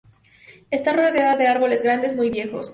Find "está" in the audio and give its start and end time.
0.77-0.93